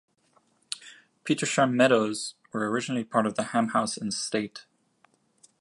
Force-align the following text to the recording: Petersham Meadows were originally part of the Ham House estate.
Petersham 1.25 1.75
Meadows 1.77 2.33
were 2.51 2.67
originally 2.71 3.03
part 3.03 3.27
of 3.27 3.35
the 3.35 3.43
Ham 3.53 3.67
House 3.67 3.99
estate. 3.99 4.65